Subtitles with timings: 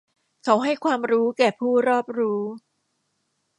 [0.43, 2.41] เขาให้ความรู้แก่ผู้รอบรู้